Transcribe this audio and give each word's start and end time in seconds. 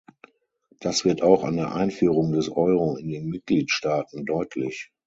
Das 0.79 1.05
wird 1.05 1.21
auch 1.21 1.43
an 1.43 1.57
der 1.57 1.75
Einführung 1.75 2.31
des 2.31 2.49
Euro 2.49 2.97
in 2.97 3.09
den 3.11 3.27
Mitgliedstaaten 3.27 4.25
deutlich. 4.25 4.91